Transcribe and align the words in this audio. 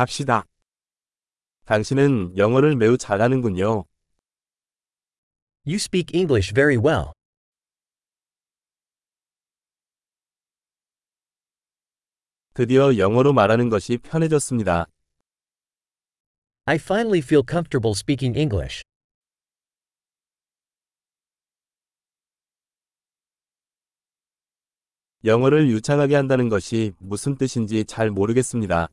갑시다. 0.00 0.46
당신은 1.66 2.38
영어를 2.38 2.74
매우 2.74 2.96
잘하는군요. 2.96 3.84
You 5.66 5.74
speak 5.74 6.18
English 6.18 6.54
very 6.54 6.78
well. 6.78 7.12
드디어 12.54 12.96
영어로 12.96 13.34
말하는 13.34 13.68
것이 13.68 13.98
편해졌습니다. 13.98 14.86
I 16.64 16.76
finally 16.76 17.18
feel 17.18 17.42
comfortable 17.46 17.92
speaking 17.92 18.38
English. 18.38 18.82
영어를 25.24 25.68
유창하게 25.68 26.14
한다는 26.14 26.48
것이 26.48 26.94
무슨 26.98 27.36
뜻인지 27.36 27.84
잘 27.84 28.10
모르겠습니다. 28.10 28.88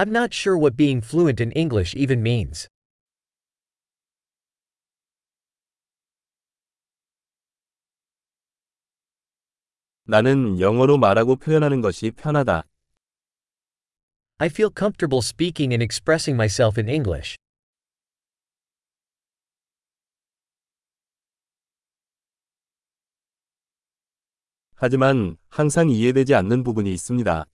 I'm 0.00 0.12
not 0.12 0.32
sure 0.32 0.56
what 0.56 0.78
being 0.78 1.02
fluent 1.02 1.42
in 1.42 1.52
English 1.52 1.94
even 1.94 2.22
means. 2.22 2.70
나는 10.04 10.58
영어로 10.58 10.96
말하고 10.96 11.36
표현하는 11.36 11.82
것이 11.82 12.12
편하다. 12.12 12.62
I 14.38 14.46
feel 14.46 14.70
comfortable 14.74 15.20
speaking 15.20 15.70
and 15.74 15.84
expressing 15.84 16.34
myself 16.34 16.80
in 16.80 16.88
English. 16.88 17.36
하지만 24.76 25.36
항상 25.50 25.90
이해되지 25.90 26.34
않는 26.34 26.64
부분이 26.64 26.90
있습니다. 26.90 27.44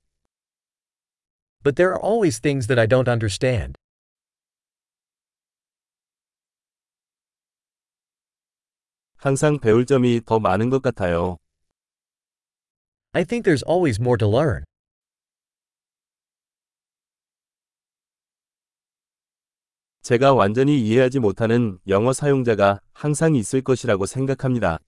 But 1.65 1.75
there 1.75 1.91
are 1.93 1.99
always 2.01 2.39
things 2.39 2.67
that 2.67 2.79
I 2.79 2.87
don't 2.87 3.07
understand. 3.07 3.75
항상 9.17 9.59
배울 9.59 9.85
점이 9.85 10.21
더 10.25 10.39
많은 10.39 10.71
것 10.71 10.81
같아요. 10.81 11.37
I 13.13 13.23
think 13.23 13.43
there's 13.43 13.63
always 13.67 14.01
more 14.01 14.17
to 14.17 14.27
learn. 14.27 14.63
제가 20.01 20.33
완전히 20.33 20.81
이해하지 20.81 21.19
못하는 21.19 21.77
영어 21.87 22.13
사용자가 22.13 22.81
항상 22.93 23.35
있을 23.35 23.61
것이라고 23.61 24.07
생각합니다. 24.07 24.79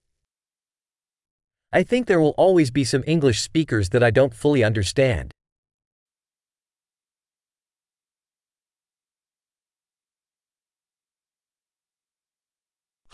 I 1.70 1.84
think 1.84 2.06
there 2.06 2.20
will 2.20 2.34
always 2.36 2.72
be 2.72 2.82
some 2.82 3.04
English 3.06 3.40
speakers 3.40 3.90
that 3.90 4.04
I 4.04 4.10
don't 4.10 4.34
fully 4.34 4.64
understand. 4.64 5.30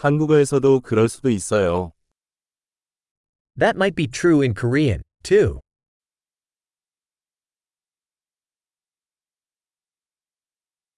한국어에서도 0.06 0.81
그럴 0.81 1.09
수도 1.09 1.31
있어요. 1.31 1.92
That 3.58 3.75
might 3.75 3.95
be 3.95 4.06
true 4.06 4.44
in 4.44 4.53
Korean, 4.53 5.02
too. 5.23 5.61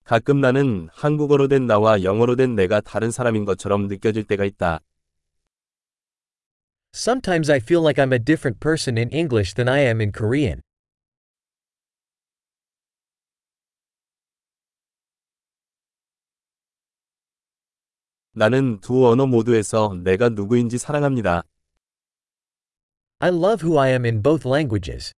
가끔 0.03 0.41
나는 0.41 0.89
한국어로 0.91 1.47
된 1.47 1.67
나와 1.67 2.03
영어로 2.03 2.35
된 2.35 2.55
내가 2.55 2.81
다른 2.81 3.09
사람인 3.09 3.45
것처럼 3.45 3.88
느껴질 3.88 4.25
때가 4.25 4.44
있다. 4.44 4.81
Sometimes 6.94 7.50
I 7.50 7.59
feel 7.59 7.81
like 7.81 7.97
I'm 7.97 8.11
a 8.11 8.19
different 8.19 8.59
person 8.59 8.97
in 8.97 9.09
English 9.11 9.53
than 9.53 9.69
I 9.69 9.80
am 9.88 10.02
in 10.02 10.11
Korean. 10.11 10.59
나는 18.38 18.80
두 18.81 19.07
언어 19.07 19.25
모두에서 19.25 19.95
내가 20.03 20.30
누구인지 20.30 20.78
사랑합니다. 20.78 21.41
I 23.17 23.29
love 23.29 23.67
who 23.67 23.79
I 23.79 23.89
am 23.89 24.06
in 24.06 24.22
both 24.22 24.47
languages. 24.47 25.12